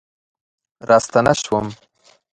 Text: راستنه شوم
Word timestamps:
راستنه 0.89 1.33
شوم 1.41 1.67